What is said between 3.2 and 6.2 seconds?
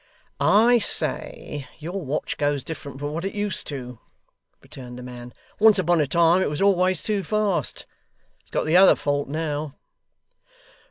it used to,' returned the man. 'Once upon a